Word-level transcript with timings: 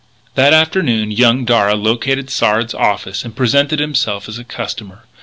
That 0.33 0.51
afternoon 0.51 1.11
young 1.11 1.45
Darragh 1.45 1.75
located 1.75 2.31
Sard's 2.31 2.73
office 2.73 3.23
and 3.23 3.35
presented 3.35 3.79
himself 3.79 4.27
as 4.27 4.39
a 4.39 4.43
customer. 4.43 5.03